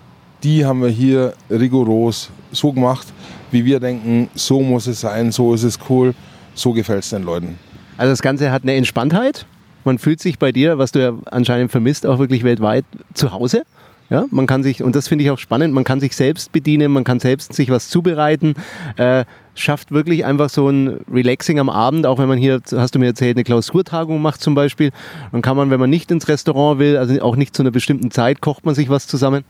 die 0.43 0.65
haben 0.65 0.81
wir 0.81 0.89
hier 0.89 1.33
rigoros 1.49 2.29
so 2.51 2.71
gemacht, 2.71 3.07
wie 3.51 3.65
wir 3.65 3.79
denken, 3.79 4.29
so 4.35 4.61
muss 4.61 4.87
es 4.87 5.01
sein, 5.01 5.31
so 5.31 5.53
ist 5.53 5.63
es 5.63 5.79
cool, 5.89 6.13
so 6.53 6.73
gefällt 6.73 7.03
es 7.03 7.09
den 7.09 7.23
Leuten. 7.23 7.59
Also 7.97 8.11
das 8.11 8.21
Ganze 8.21 8.51
hat 8.51 8.63
eine 8.63 8.75
Entspanntheit. 8.75 9.45
Man 9.83 9.97
fühlt 9.97 10.19
sich 10.19 10.37
bei 10.37 10.51
dir, 10.51 10.77
was 10.77 10.91
du 10.91 11.01
ja 11.01 11.13
anscheinend 11.25 11.71
vermisst, 11.71 12.05
auch 12.05 12.19
wirklich 12.19 12.43
weltweit 12.43 12.85
zu 13.13 13.31
Hause. 13.31 13.63
Ja, 14.09 14.25
man 14.31 14.47
kann 14.47 14.63
sich, 14.63 14.81
und 14.81 14.95
das 14.95 15.09
finde 15.09 15.25
ich 15.25 15.31
auch 15.31 15.37
spannend, 15.37 15.73
man 15.73 15.83
kann 15.83 15.99
sich 15.99 16.15
selbst 16.15 16.53
bedienen, 16.53 16.93
man 16.93 17.03
kann 17.03 17.19
selbst 17.19 17.53
sich 17.53 17.69
was 17.69 17.89
zubereiten, 17.89 18.53
äh, 18.95 19.25
schafft 19.53 19.91
wirklich 19.91 20.23
einfach 20.23 20.49
so 20.49 20.69
ein 20.69 21.01
Relaxing 21.11 21.59
am 21.59 21.69
Abend, 21.69 22.05
auch 22.05 22.17
wenn 22.17 22.29
man 22.29 22.37
hier, 22.37 22.61
hast 22.73 22.95
du 22.95 22.99
mir 22.99 23.07
erzählt, 23.07 23.35
eine 23.35 23.43
Klausurtagung 23.43 24.21
macht 24.21 24.41
zum 24.41 24.55
Beispiel, 24.55 24.91
dann 25.33 25.41
kann 25.41 25.57
man, 25.57 25.71
wenn 25.71 25.79
man 25.79 25.89
nicht 25.89 26.09
ins 26.09 26.29
Restaurant 26.29 26.79
will, 26.79 26.95
also 26.95 27.19
auch 27.21 27.35
nicht 27.35 27.53
zu 27.53 27.63
einer 27.63 27.71
bestimmten 27.71 28.09
Zeit, 28.09 28.39
kocht 28.39 28.65
man 28.65 28.75
sich 28.75 28.89
was 28.89 29.07
zusammen. 29.07 29.43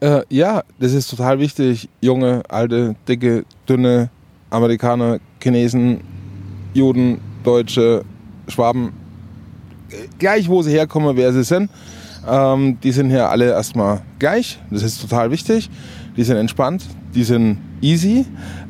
Äh, 0.00 0.22
ja, 0.30 0.62
das 0.78 0.94
ist 0.94 1.10
total 1.10 1.38
wichtig. 1.38 1.90
Junge, 2.00 2.42
alte, 2.48 2.96
dicke, 3.06 3.44
dünne 3.68 4.08
Amerikaner, 4.48 5.18
Chinesen, 5.42 6.00
Juden, 6.72 7.20
Deutsche, 7.44 8.02
Schwaben, 8.48 8.94
gleich 10.18 10.48
wo 10.48 10.62
sie 10.62 10.70
herkommen, 10.70 11.16
wer 11.16 11.34
sie 11.34 11.44
sind 11.44 11.68
ähm, 12.28 12.78
die 12.82 12.92
sind 12.92 13.10
hier 13.10 13.28
alle 13.28 13.50
erstmal 13.50 14.02
gleich. 14.18 14.58
Das 14.70 14.82
ist 14.82 15.00
total 15.00 15.30
wichtig. 15.30 15.70
Die 16.16 16.24
sind 16.24 16.36
entspannt, 16.36 16.84
die 17.14 17.24
sind 17.24 17.58
easy. 17.80 18.26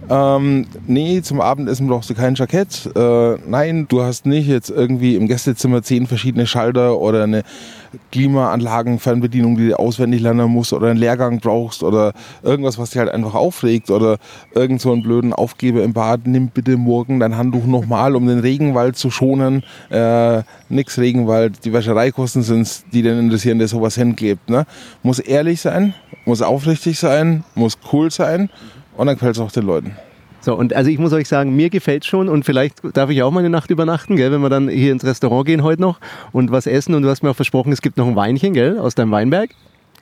Ähm, 0.09 0.67
nee, 0.89 1.23
zum 1.23 1.41
Abendessen 1.41 1.87
brauchst 1.87 2.11
du 2.11 2.15
kein 2.15 2.35
Jackett. 2.35 2.91
Äh, 2.97 3.37
nein, 3.47 3.87
du 3.89 4.03
hast 4.03 4.27
nicht 4.27 4.49
jetzt 4.49 4.69
irgendwie 4.69 5.15
im 5.15 5.29
Gästezimmer 5.29 5.83
zehn 5.83 6.09
verschiedene 6.09 6.49
Schalter 6.49 6.99
oder 6.99 7.23
eine 7.23 7.45
Klimaanlagen-Fernbedienung, 8.11 9.57
die 9.57 9.69
du 9.69 9.79
auswendig 9.79 10.21
lernen 10.21 10.51
musst 10.51 10.73
oder 10.73 10.89
einen 10.89 10.99
Lehrgang 10.99 11.39
brauchst 11.39 11.85
oder 11.85 12.13
irgendwas, 12.43 12.79
was 12.79 12.91
dich 12.91 12.99
halt 12.99 13.11
einfach 13.11 13.35
aufregt 13.35 13.91
oder 13.91 14.19
irgend 14.53 14.81
so 14.81 14.93
einen 14.93 15.03
blöden 15.03 15.33
Aufgeber 15.33 15.85
im 15.85 15.93
Bad, 15.93 16.27
nimm 16.27 16.49
bitte 16.49 16.77
morgen 16.77 17.21
dein 17.21 17.37
Handtuch 17.37 17.67
nochmal, 17.67 18.17
um 18.17 18.27
den 18.27 18.41
Regenwald 18.41 18.97
zu 18.97 19.11
schonen. 19.11 19.63
Äh, 19.91 20.43
nix 20.69 20.99
Regenwald, 20.99 21.65
die 21.65 21.73
Wäschereikosten 21.73 22.43
sind 22.43 22.83
die 22.93 23.03
den 23.03 23.19
interessieren, 23.19 23.59
der 23.59 23.69
sowas 23.69 23.95
hinklebt. 23.95 24.51
Ne? 24.51 24.67
Muss 25.03 25.21
ehrlich 25.21 25.61
sein, 25.61 25.95
muss 26.25 26.43
aufrichtig 26.43 26.99
sein, 26.99 27.45
muss 27.55 27.79
cool 27.93 28.11
sein 28.11 28.30
und 28.97 29.07
dann 29.07 29.17
gefällt 29.17 29.37
es 29.37 29.41
auch 29.41 29.53
den 29.53 29.65
Leuten. 29.65 29.97
So, 30.43 30.55
und 30.55 30.73
also 30.73 30.91
ich 30.91 30.99
muss 30.99 31.13
euch 31.13 31.29
sagen, 31.29 31.55
mir 31.55 31.69
gefällt 31.69 32.07
schon 32.07 32.29
und 32.29 32.45
vielleicht 32.45 32.79
darf 32.95 33.11
ich 33.11 33.23
auch 33.23 33.31
mal 33.31 33.41
eine 33.41 33.51
Nacht 33.51 33.71
übernachten, 33.71 34.17
gell, 34.17 34.33
wenn 34.33 34.41
wir 34.41 34.49
dann 34.49 34.69
hier 34.69 34.93
ins 34.93 35.05
Restaurant 35.05 35.47
gehen 35.47 35.63
heute 35.63 35.83
noch 35.83 36.01
und 36.33 36.51
was 36.51 36.67
essen 36.67 36.95
und 36.95 37.03
du 37.03 37.11
hast 37.11 37.23
mir 37.23 37.31
auch 37.31 37.37
versprochen, 37.37 37.73
es 37.73 37.83
gibt 37.83 37.99
noch 37.99 38.07
ein 38.07 38.17
Weinchen, 38.17 38.55
gell, 38.55 38.79
aus 38.79 38.95
deinem 38.95 39.11
Weinberg. 39.11 39.51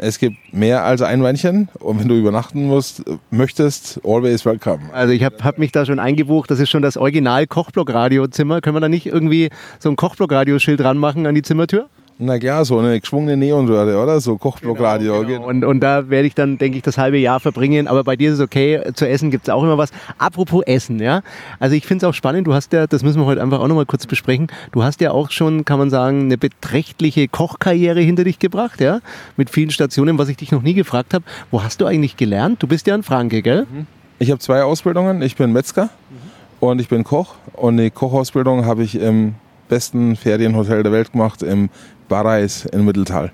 Es 0.00 0.20
gibt 0.20 0.36
mehr 0.52 0.84
als 0.84 1.02
ein 1.02 1.24
Weinchen 1.24 1.68
und 1.80 1.98
wenn 1.98 2.06
du 2.06 2.14
übernachten 2.14 2.68
musst, 2.68 3.02
möchtest, 3.32 4.00
always 4.04 4.46
welcome. 4.46 4.78
Also 4.92 5.12
ich 5.12 5.24
habe 5.24 5.42
hab 5.42 5.58
mich 5.58 5.72
da 5.72 5.84
schon 5.84 5.98
eingebucht, 5.98 6.52
das 6.52 6.60
ist 6.60 6.70
schon 6.70 6.82
das 6.82 6.96
Original 6.96 7.48
Kochblock-Radiozimmer. 7.48 8.60
Können 8.60 8.76
wir 8.76 8.80
da 8.80 8.88
nicht 8.88 9.06
irgendwie 9.06 9.50
so 9.80 9.88
ein 9.90 9.96
Kochblock-Radioschild 9.96 10.80
ranmachen 10.84 11.26
an 11.26 11.34
die 11.34 11.42
Zimmertür? 11.42 11.88
Na 12.20 12.36
klar, 12.36 12.64
so 12.64 12.78
eine 12.78 12.98
geschwungene 12.98 13.36
Neonröhre, 13.36 14.02
oder? 14.02 14.20
So 14.20 14.36
Kochblockradio. 14.38 15.24
Genau. 15.24 15.46
Und, 15.46 15.64
und 15.64 15.78
da 15.78 16.10
werde 16.10 16.26
ich 16.26 16.34
dann, 16.34 16.58
denke 16.58 16.78
ich, 16.78 16.82
das 16.82 16.98
halbe 16.98 17.16
Jahr 17.16 17.38
verbringen. 17.38 17.86
Aber 17.86 18.02
bei 18.02 18.16
dir 18.16 18.30
ist 18.30 18.36
es 18.36 18.40
okay. 18.40 18.82
Zu 18.94 19.08
essen 19.08 19.30
gibt 19.30 19.46
es 19.46 19.54
auch 19.54 19.62
immer 19.62 19.78
was. 19.78 19.90
Apropos 20.18 20.64
Essen, 20.66 20.98
ja. 20.98 21.22
Also 21.60 21.76
ich 21.76 21.86
finde 21.86 22.04
es 22.04 22.10
auch 22.10 22.14
spannend. 22.14 22.48
Du 22.48 22.54
hast 22.54 22.72
ja, 22.72 22.88
das 22.88 23.04
müssen 23.04 23.20
wir 23.20 23.26
heute 23.26 23.40
einfach 23.40 23.60
auch 23.60 23.68
nochmal 23.68 23.86
kurz 23.86 24.04
besprechen. 24.06 24.48
Du 24.72 24.82
hast 24.82 25.00
ja 25.00 25.12
auch 25.12 25.30
schon, 25.30 25.64
kann 25.64 25.78
man 25.78 25.90
sagen, 25.90 26.22
eine 26.22 26.36
beträchtliche 26.36 27.28
Kochkarriere 27.28 28.00
hinter 28.00 28.24
dich 28.24 28.40
gebracht, 28.40 28.80
ja. 28.80 28.98
Mit 29.36 29.48
vielen 29.48 29.70
Stationen, 29.70 30.18
was 30.18 30.28
ich 30.28 30.36
dich 30.36 30.50
noch 30.50 30.62
nie 30.62 30.74
gefragt 30.74 31.14
habe. 31.14 31.24
Wo 31.52 31.62
hast 31.62 31.80
du 31.80 31.86
eigentlich 31.86 32.16
gelernt? 32.16 32.60
Du 32.60 32.66
bist 32.66 32.88
ja 32.88 32.94
ein 32.94 33.04
Franke, 33.04 33.42
gell? 33.42 33.68
Ich 34.18 34.32
habe 34.32 34.40
zwei 34.40 34.64
Ausbildungen. 34.64 35.22
Ich 35.22 35.36
bin 35.36 35.52
Metzger 35.52 35.88
und 36.58 36.80
ich 36.80 36.88
bin 36.88 37.04
Koch. 37.04 37.36
Und 37.52 37.76
die 37.76 37.90
Kochausbildung 37.90 38.64
habe 38.66 38.82
ich 38.82 39.00
im 39.00 39.36
besten 39.68 40.16
Ferienhotel 40.16 40.82
der 40.82 40.90
Welt 40.90 41.12
gemacht, 41.12 41.42
im 41.42 41.68
Barreis 42.08 42.64
in 42.66 42.84
Mitteltal. 42.84 43.32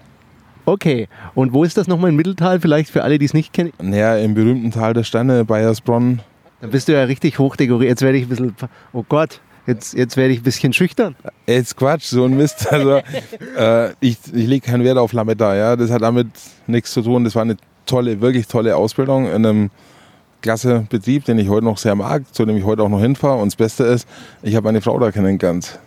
Okay, 0.66 1.08
und 1.34 1.52
wo 1.52 1.64
ist 1.64 1.76
das 1.76 1.88
nochmal 1.88 2.10
in 2.10 2.16
Mitteltal? 2.16 2.58
Vielleicht 2.60 2.90
für 2.90 3.02
alle, 3.02 3.18
die 3.18 3.26
es 3.26 3.34
nicht 3.34 3.52
kennen. 3.52 3.72
Naja, 3.80 4.16
im 4.16 4.34
berühmten 4.34 4.70
Tal 4.70 4.94
der 4.94 5.04
Sterne, 5.04 5.44
Bayersbronn. 5.44 6.20
Da 6.60 6.68
bist 6.68 6.88
du 6.88 6.92
ja 6.92 7.04
richtig 7.04 7.38
hochdekoriert. 7.38 7.90
Jetzt 7.90 8.02
werde 8.02 8.16
ich 8.16 8.24
ein 8.24 8.28
bisschen, 8.30 8.56
oh 8.94 9.04
Gott, 9.06 9.40
jetzt, 9.66 9.92
jetzt 9.92 10.16
werde 10.16 10.32
ich 10.32 10.40
ein 10.40 10.44
bisschen 10.44 10.72
schüchtern. 10.72 11.16
Jetzt 11.46 11.76
Quatsch, 11.76 12.04
so 12.04 12.24
ein 12.24 12.36
Mist. 12.36 12.66
Also, 12.72 13.02
äh, 13.58 13.90
ich, 14.00 14.16
ich 14.32 14.46
lege 14.46 14.66
keinen 14.66 14.84
Wert 14.84 14.96
auf 14.96 15.12
Lametta, 15.12 15.54
ja. 15.54 15.76
Das 15.76 15.90
hat 15.90 16.00
damit 16.00 16.28
nichts 16.66 16.92
zu 16.92 17.02
tun. 17.02 17.24
Das 17.24 17.34
war 17.34 17.42
eine 17.42 17.56
tolle, 17.84 18.22
wirklich 18.22 18.46
tolle 18.46 18.74
Ausbildung 18.76 19.26
in 19.26 19.44
einem 19.44 19.70
klasse 20.40 20.86
Betrieb, 20.88 21.24
den 21.24 21.38
ich 21.38 21.48
heute 21.48 21.64
noch 21.64 21.78
sehr 21.78 21.94
mag, 21.94 22.22
zu 22.34 22.44
dem 22.46 22.56
ich 22.56 22.64
heute 22.64 22.82
auch 22.82 22.88
noch 22.88 23.00
hinfahre. 23.00 23.40
Und 23.40 23.48
das 23.48 23.56
Beste 23.56 23.84
ist, 23.84 24.08
ich 24.42 24.56
habe 24.56 24.64
meine 24.64 24.80
Frau 24.80 24.98
da 24.98 25.10
kennengelernt. 25.10 25.78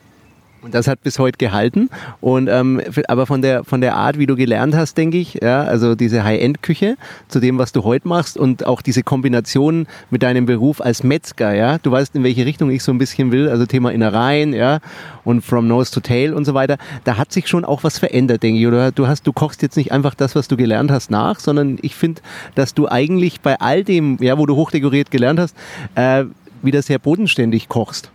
Und 0.61 0.73
das 0.73 0.87
hat 0.87 1.01
bis 1.03 1.19
heute 1.19 1.37
gehalten. 1.37 1.89
Und 2.19 2.47
ähm, 2.49 2.81
aber 3.07 3.25
von 3.25 3.41
der 3.41 3.63
von 3.63 3.81
der 3.81 3.95
Art, 3.95 4.17
wie 4.17 4.25
du 4.25 4.35
gelernt 4.35 4.75
hast, 4.75 4.97
denke 4.97 5.17
ich, 5.17 5.35
ja, 5.35 5.63
also 5.63 5.95
diese 5.95 6.23
High-End-Küche 6.23 6.97
zu 7.27 7.39
dem, 7.39 7.57
was 7.57 7.71
du 7.71 7.83
heute 7.83 8.07
machst 8.07 8.37
und 8.37 8.65
auch 8.65 8.81
diese 8.81 9.03
Kombination 9.03 9.87
mit 10.09 10.23
deinem 10.23 10.45
Beruf 10.45 10.81
als 10.81 11.03
Metzger, 11.03 11.53
ja, 11.53 11.77
du 11.77 11.91
weißt, 11.91 12.15
in 12.15 12.23
welche 12.23 12.45
Richtung 12.45 12.71
ich 12.71 12.83
so 12.83 12.91
ein 12.91 12.97
bisschen 12.97 13.31
will, 13.31 13.49
also 13.49 13.65
Thema 13.65 13.91
Innereien, 13.91 14.53
ja, 14.53 14.79
und 15.23 15.41
from 15.41 15.67
nose 15.67 15.91
to 15.91 15.99
tail 15.99 16.33
und 16.33 16.45
so 16.45 16.53
weiter. 16.53 16.77
Da 17.03 17.17
hat 17.17 17.31
sich 17.31 17.47
schon 17.47 17.63
auch 17.63 17.83
was 17.83 17.99
verändert, 17.99 18.43
denke 18.43 18.59
ich. 18.59 18.67
Oder 18.67 18.91
du 18.91 19.07
hast, 19.07 19.27
du 19.27 19.33
kochst 19.33 19.61
jetzt 19.61 19.77
nicht 19.77 19.91
einfach 19.91 20.15
das, 20.15 20.35
was 20.35 20.47
du 20.47 20.57
gelernt 20.57 20.91
hast, 20.91 21.11
nach, 21.11 21.39
sondern 21.39 21.77
ich 21.81 21.95
finde, 21.95 22.21
dass 22.55 22.73
du 22.73 22.87
eigentlich 22.87 23.41
bei 23.41 23.59
all 23.59 23.83
dem, 23.83 24.17
ja, 24.21 24.37
wo 24.37 24.45
du 24.45 24.55
hochdekoriert 24.55 25.11
gelernt 25.11 25.39
hast, 25.39 25.55
äh, 25.95 26.25
wieder 26.61 26.81
sehr 26.81 26.99
bodenständig 26.99 27.69
kochst. 27.69 28.11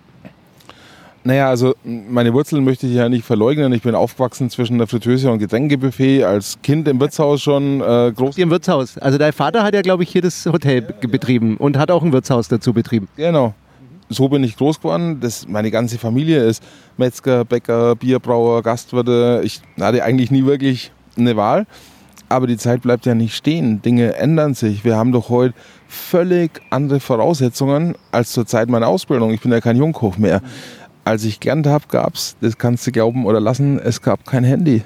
Naja, 1.24 1.48
also 1.48 1.74
meine 1.84 2.32
Wurzeln 2.32 2.64
möchte 2.64 2.86
ich 2.88 2.94
ja 2.94 3.08
nicht 3.08 3.24
verleugnen. 3.24 3.72
Ich 3.72 3.82
bin 3.82 3.94
aufgewachsen 3.94 4.50
zwischen 4.50 4.78
der 4.78 4.88
Fritteuse 4.88 5.30
und 5.30 5.38
Getränkebuffet, 5.38 6.24
als 6.24 6.58
Kind 6.62 6.88
im 6.88 6.98
Wirtshaus 6.98 7.40
schon 7.40 7.80
äh, 7.80 8.12
groß. 8.14 8.38
Im 8.38 8.50
Wirtshaus. 8.50 8.98
Also 8.98 9.18
dein 9.18 9.32
Vater 9.32 9.62
hat 9.62 9.72
ja, 9.72 9.82
glaube 9.82 10.02
ich, 10.02 10.10
hier 10.10 10.22
das 10.22 10.44
Hotel 10.46 10.84
ja, 11.00 11.08
betrieben 11.08 11.56
und 11.58 11.78
hat 11.78 11.92
auch 11.92 12.02
ein 12.02 12.12
Wirtshaus 12.12 12.48
dazu 12.48 12.72
betrieben. 12.72 13.06
Genau. 13.16 13.54
So 14.08 14.28
bin 14.28 14.42
ich 14.42 14.56
groß 14.56 14.78
geworden. 14.78 15.20
Das, 15.20 15.46
meine 15.46 15.70
ganze 15.70 15.96
Familie 15.96 16.42
ist 16.42 16.62
Metzger, 16.96 17.44
Bäcker, 17.44 17.94
Bierbrauer, 17.94 18.62
Gastwirte. 18.62 19.42
Ich 19.44 19.60
hatte 19.80 20.02
eigentlich 20.02 20.32
nie 20.32 20.44
wirklich 20.44 20.90
eine 21.16 21.36
Wahl. 21.36 21.66
Aber 22.28 22.46
die 22.46 22.56
Zeit 22.56 22.82
bleibt 22.82 23.06
ja 23.06 23.14
nicht 23.14 23.36
stehen. 23.36 23.80
Dinge 23.80 24.14
ändern 24.16 24.54
sich. 24.54 24.84
Wir 24.84 24.96
haben 24.96 25.12
doch 25.12 25.28
heute 25.28 25.54
völlig 25.86 26.50
andere 26.70 26.98
Voraussetzungen 26.98 27.94
als 28.10 28.32
zur 28.32 28.46
Zeit 28.46 28.70
meiner 28.70 28.88
Ausbildung. 28.88 29.32
Ich 29.32 29.42
bin 29.42 29.52
ja 29.52 29.60
kein 29.60 29.76
Jungkoch 29.76 30.16
mehr. 30.16 30.40
Mhm 30.40 30.81
als 31.04 31.24
ich 31.24 31.40
gelernt 31.40 31.66
habe, 31.66 31.84
gab 31.88 32.14
es, 32.14 32.36
das 32.40 32.58
kannst 32.58 32.86
du 32.86 32.92
glauben 32.92 33.26
oder 33.26 33.40
lassen, 33.40 33.78
es 33.78 34.02
gab 34.02 34.26
kein 34.26 34.44
Handy. 34.44 34.82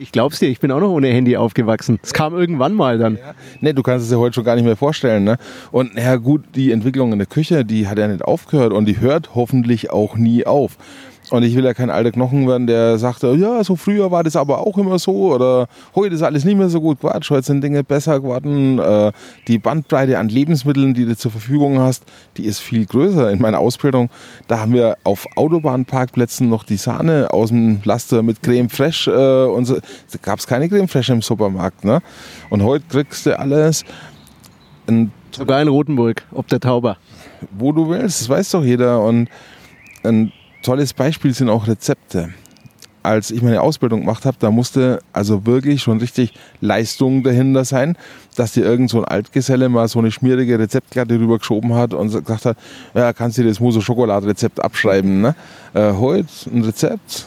Ich 0.00 0.12
glaub's 0.12 0.38
dir, 0.38 0.48
ich 0.48 0.60
bin 0.60 0.70
auch 0.70 0.78
noch 0.78 0.90
ohne 0.90 1.08
Handy 1.08 1.36
aufgewachsen. 1.36 1.98
Es 2.02 2.12
kam 2.12 2.32
irgendwann 2.32 2.72
mal 2.74 2.98
dann. 2.98 3.16
Ja. 3.16 3.34
Ne, 3.60 3.74
du 3.74 3.82
kannst 3.82 4.04
es 4.04 4.10
dir 4.10 4.18
heute 4.18 4.34
schon 4.34 4.44
gar 4.44 4.54
nicht 4.54 4.64
mehr 4.64 4.76
vorstellen. 4.76 5.24
Ne? 5.24 5.38
Und 5.72 5.94
ja 5.94 6.16
gut, 6.16 6.44
die 6.54 6.70
Entwicklung 6.70 7.12
in 7.12 7.18
der 7.18 7.26
Küche, 7.26 7.64
die 7.64 7.88
hat 7.88 7.98
ja 7.98 8.06
nicht 8.06 8.22
aufgehört 8.22 8.72
und 8.72 8.84
die 8.84 9.00
hört 9.00 9.34
hoffentlich 9.34 9.90
auch 9.90 10.16
nie 10.16 10.46
auf. 10.46 10.76
Und 11.30 11.42
ich 11.42 11.54
will 11.54 11.64
ja 11.64 11.74
kein 11.74 11.90
alter 11.90 12.10
Knochen 12.10 12.48
werden, 12.48 12.66
der 12.66 12.98
sagt, 12.98 13.22
ja, 13.22 13.62
so 13.62 13.76
früher 13.76 14.10
war 14.10 14.24
das 14.24 14.36
aber 14.36 14.66
auch 14.66 14.78
immer 14.78 14.98
so 14.98 15.34
oder 15.34 15.68
heute 15.94 16.14
ist 16.14 16.22
alles 16.22 16.44
nicht 16.44 16.56
mehr 16.56 16.68
so 16.68 16.80
gut. 16.80 17.00
Quatsch, 17.00 17.30
heute 17.30 17.42
sind 17.42 17.62
Dinge 17.62 17.84
besser 17.84 18.20
geworden. 18.20 18.78
Äh, 18.78 19.12
die 19.46 19.58
Bandbreite 19.58 20.18
an 20.18 20.28
Lebensmitteln, 20.28 20.94
die 20.94 21.04
du 21.04 21.16
zur 21.16 21.30
Verfügung 21.30 21.80
hast, 21.80 22.04
die 22.36 22.44
ist 22.44 22.60
viel 22.60 22.86
größer. 22.86 23.30
In 23.30 23.40
meiner 23.40 23.58
Ausbildung, 23.58 24.08
da 24.46 24.60
haben 24.60 24.72
wir 24.72 24.96
auf 25.04 25.26
Autobahnparkplätzen 25.36 26.48
noch 26.48 26.64
die 26.64 26.76
Sahne 26.76 27.28
aus 27.30 27.50
dem 27.50 27.80
Laster 27.84 28.22
mit 28.22 28.42
Creme 28.42 28.70
Fraiche 28.70 29.10
äh, 29.10 29.50
und 29.50 29.66
so. 29.66 29.74
Da 29.74 30.18
gab 30.22 30.38
es 30.38 30.46
keine 30.46 30.68
Creme 30.68 30.88
Fraiche 30.88 31.12
im 31.12 31.22
Supermarkt. 31.22 31.84
Ne? 31.84 32.00
Und 32.48 32.62
heute 32.62 32.84
kriegst 32.88 33.26
du 33.26 33.38
alles. 33.38 33.84
Sogar 35.32 35.60
in 35.60 35.68
Rotenburg, 35.68 36.24
ob 36.32 36.48
der 36.48 36.60
Tauber. 36.60 36.96
Wo 37.50 37.72
du 37.72 37.90
willst, 37.90 38.22
das 38.22 38.28
weiß 38.30 38.50
doch 38.52 38.64
jeder. 38.64 39.02
Und 39.02 39.28
ein 40.02 40.32
tolles 40.68 40.92
Beispiel 40.92 41.32
sind 41.32 41.48
auch 41.48 41.66
Rezepte. 41.66 42.28
Als 43.02 43.30
ich 43.30 43.40
meine 43.40 43.62
Ausbildung 43.62 44.00
gemacht 44.00 44.26
habe, 44.26 44.36
da 44.38 44.50
musste 44.50 44.98
also 45.14 45.46
wirklich 45.46 45.80
schon 45.80 45.96
richtig 45.96 46.34
Leistung 46.60 47.22
dahinter 47.22 47.64
sein, 47.64 47.96
dass 48.36 48.52
dir 48.52 48.66
irgend 48.66 48.90
so 48.90 48.98
ein 48.98 49.06
Altgeselle 49.06 49.70
mal 49.70 49.88
so 49.88 49.98
eine 49.98 50.10
schmierige 50.10 50.58
Rezeptkarte 50.58 51.18
rübergeschoben 51.18 51.72
hat 51.72 51.94
und 51.94 52.08
gesagt 52.12 52.44
hat, 52.44 52.58
ja, 52.92 53.14
kannst 53.14 53.38
du 53.38 53.44
das 53.44 53.60
Muso 53.60 53.80
Schokolade-Rezept 53.80 54.62
abschreiben. 54.62 55.22
Ne? 55.22 55.34
Äh, 55.72 55.92
heute 55.94 56.28
ein 56.52 56.62
Rezept, 56.62 57.24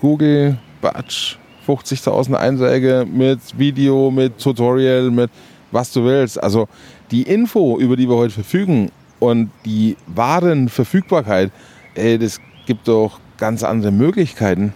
Google, 0.00 0.58
Batsch, 0.80 1.36
50.000 1.68 2.34
Einträge 2.34 3.06
mit 3.08 3.38
Video, 3.56 4.10
mit 4.10 4.38
Tutorial, 4.38 5.12
mit 5.12 5.30
was 5.70 5.92
du 5.92 6.04
willst. 6.04 6.42
Also 6.42 6.66
die 7.12 7.22
Info, 7.22 7.78
über 7.78 7.94
die 7.94 8.08
wir 8.08 8.16
heute 8.16 8.34
verfügen 8.34 8.90
und 9.20 9.52
die 9.64 9.96
wahren 10.08 10.68
Verfügbarkeit, 10.68 11.52
ey, 11.94 12.18
das 12.18 12.40
gibt 12.66 12.88
doch 12.88 13.20
ganz 13.36 13.62
andere 13.62 13.92
Möglichkeiten. 13.92 14.72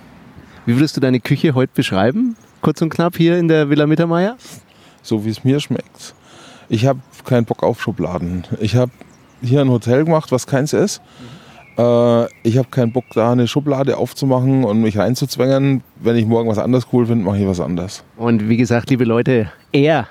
Wie 0.67 0.77
würdest 0.77 0.97
du 0.97 1.01
deine 1.01 1.21
Küche 1.21 1.55
heute 1.55 1.73
beschreiben? 1.75 2.37
Kurz 2.61 2.83
und 2.83 2.91
knapp 2.91 3.17
hier 3.17 3.39
in 3.39 3.49
der 3.49 3.71
Villa 3.71 3.87
Mittermeier? 3.87 4.37
So 5.03 5.25
wie 5.25 5.31
es 5.31 5.45
mir 5.45 5.61
schmeckt. 5.61 6.15
Ich 6.69 6.87
habe 6.87 7.01
keinen 7.25 7.45
Bock 7.45 7.63
auf 7.63 7.81
Schubladen. 7.81 8.45
Ich 8.61 8.77
habe 8.77 8.93
hier 9.41 9.61
ein 9.61 9.71
Hotel 9.71 10.05
gemacht, 10.05 10.33
was 10.33 10.47
keins 10.47 10.73
ist. 10.73 11.01
Mhm. 11.21 11.39
Äh, 11.79 12.27
ich 12.43 12.59
habe 12.59 12.69
keinen 12.71 12.93
Bock, 12.93 13.05
da 13.15 13.33
eine 13.33 13.47
Schublade 13.47 13.97
aufzumachen 13.97 14.65
und 14.65 14.83
mich 14.83 14.99
reinzuzwängen. 14.99 15.83
Wenn 15.97 16.17
ich 16.17 16.27
morgen 16.27 16.49
was 16.49 16.59
anderes 16.59 16.89
cool 16.93 17.07
finde, 17.07 17.25
mache 17.25 17.39
ich 17.39 17.47
was 17.47 17.61
anderes. 17.61 18.05
Und 18.17 18.49
wie 18.49 18.57
gesagt, 18.57 18.91
liebe 18.91 19.05
Leute, 19.05 19.51
er 19.73 20.09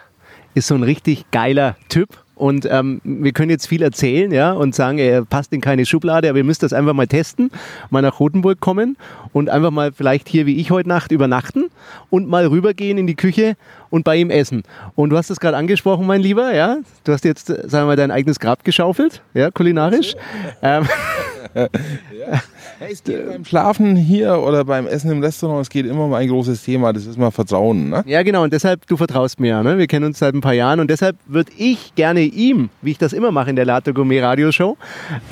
ist 0.53 0.67
so 0.67 0.75
ein 0.75 0.83
richtig 0.83 1.29
geiler 1.31 1.75
Typ 1.89 2.23
und 2.37 2.67
ähm, 2.69 3.01
wir 3.03 3.31
können 3.31 3.49
jetzt 3.49 3.67
viel 3.67 3.81
erzählen, 3.81 4.31
ja, 4.31 4.51
und 4.51 4.75
sagen, 4.75 4.99
er 4.99 5.25
passt 5.25 5.51
in 5.53 5.61
keine 5.61 5.85
Schublade, 5.85 6.29
aber 6.29 6.37
ihr 6.37 6.43
müsst 6.43 6.63
das 6.63 6.71
einfach 6.71 6.93
mal 6.93 7.07
testen, 7.07 7.49
mal 7.89 8.01
nach 8.01 8.19
Rotenburg 8.19 8.59
kommen 8.59 8.95
und 9.33 9.49
einfach 9.49 9.71
mal 9.71 9.91
vielleicht 9.91 10.29
hier 10.29 10.45
wie 10.45 10.57
ich 10.57 10.71
heute 10.71 10.87
Nacht 10.87 11.11
übernachten 11.11 11.65
und 12.09 12.27
mal 12.27 12.45
rübergehen 12.45 12.97
in 12.97 13.07
die 13.07 13.15
Küche 13.15 13.55
und 13.89 14.03
bei 14.03 14.17
ihm 14.17 14.29
essen. 14.29 14.63
Und 14.95 15.09
du 15.09 15.17
hast 15.17 15.29
es 15.29 15.39
gerade 15.39 15.57
angesprochen, 15.57 16.05
mein 16.05 16.21
Lieber, 16.21 16.53
ja. 16.53 16.77
Du 17.03 17.11
hast 17.11 17.25
jetzt, 17.25 17.47
sagen 17.47 17.71
wir 17.71 17.85
mal, 17.85 17.95
dein 17.95 18.11
eigenes 18.11 18.39
Grab 18.39 18.63
geschaufelt, 18.63 19.21
ja, 19.33 19.51
kulinarisch. 19.51 20.15
Ähm, 20.61 20.87
ja. 22.29 22.41
Es 22.79 23.03
geht 23.03 23.27
beim 23.27 23.43
Schlafen 23.43 23.95
hier 23.95 24.39
oder 24.39 24.63
beim 24.65 24.85
Essen 24.85 25.11
im 25.11 25.23
Restaurant, 25.23 25.61
es 25.61 25.69
geht 25.69 25.85
immer 25.85 26.05
um 26.05 26.13
ein 26.13 26.27
großes 26.27 26.63
Thema, 26.63 26.93
das 26.93 27.05
ist 27.05 27.17
mal 27.17 27.31
Vertrauen. 27.31 27.89
Ne? 27.89 28.03
Ja, 28.05 28.21
genau, 28.23 28.43
und 28.43 28.53
deshalb, 28.53 28.85
du 28.87 28.97
vertraust 28.97 29.39
mir 29.39 29.47
ja, 29.47 29.63
ne? 29.63 29.77
wir 29.77 29.87
kennen 29.87 30.05
uns 30.05 30.19
seit 30.19 30.35
ein 30.35 30.41
paar 30.41 30.53
Jahren 30.53 30.79
und 30.79 30.89
deshalb 30.89 31.17
würde 31.25 31.51
ich 31.57 31.95
gerne 31.95 32.21
ihm, 32.21 32.69
wie 32.81 32.91
ich 32.91 32.97
das 32.97 33.13
immer 33.13 33.31
mache 33.31 33.49
in 33.49 33.55
der 33.55 33.65
Latte 33.65 33.93
Gourmet 33.93 34.21
Radioshow, 34.21 34.77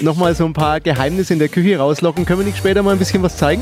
nochmal 0.01 0.33
so 0.33 0.45
ein 0.45 0.53
paar 0.53 0.79
Geheimnisse 0.79 1.33
in 1.33 1.39
der 1.39 1.49
Küche 1.49 1.77
rauslocken. 1.77 2.25
Können 2.25 2.39
wir 2.39 2.45
nicht 2.45 2.57
später 2.57 2.81
mal 2.81 2.91
ein 2.91 2.99
bisschen 2.99 3.21
was 3.21 3.37
zeigen? 3.37 3.61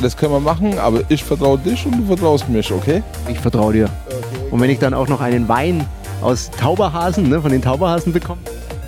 Das 0.00 0.16
können 0.16 0.32
wir 0.32 0.40
machen, 0.40 0.78
aber 0.78 1.02
ich 1.08 1.24
vertraue 1.24 1.58
dich 1.58 1.84
und 1.86 1.98
du 1.98 2.06
vertraust 2.06 2.48
mich, 2.48 2.70
okay? 2.70 3.02
Ich 3.28 3.38
vertraue 3.38 3.72
dir. 3.72 3.84
Okay. 4.06 4.18
Und 4.50 4.60
wenn 4.60 4.70
ich 4.70 4.78
dann 4.78 4.94
auch 4.94 5.08
noch 5.08 5.20
einen 5.20 5.48
Wein 5.48 5.84
aus 6.20 6.50
Tauberhasen, 6.50 7.28
ne, 7.28 7.40
von 7.40 7.50
den 7.50 7.62
Tauberhasen 7.62 8.12
bekomme, 8.12 8.40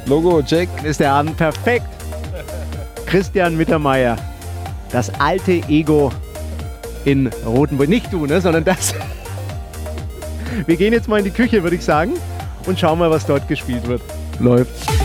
Logo, 0.06 0.40
check. 0.40 0.68
Ist 0.84 1.00
der 1.00 1.12
Abend 1.12 1.36
perfekt. 1.36 1.95
Christian 3.06 3.56
Mittermeier, 3.56 4.16
das 4.90 5.10
alte 5.20 5.52
Ego 5.68 6.12
in 7.04 7.30
Rotenburg. 7.46 7.88
Nicht 7.88 8.12
du, 8.12 8.26
ne, 8.26 8.40
sondern 8.40 8.64
das. 8.64 8.94
Wir 10.66 10.76
gehen 10.76 10.92
jetzt 10.92 11.08
mal 11.08 11.18
in 11.18 11.24
die 11.24 11.30
Küche, 11.30 11.62
würde 11.62 11.76
ich 11.76 11.84
sagen, 11.84 12.14
und 12.66 12.78
schauen 12.78 12.98
mal, 12.98 13.10
was 13.10 13.26
dort 13.26 13.46
gespielt 13.48 13.86
wird. 13.86 14.02
Läuft. 14.38 14.95